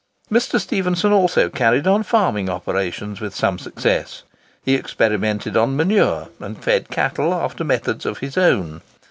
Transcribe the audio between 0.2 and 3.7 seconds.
Mr. Stephenson also carried on farming operations with some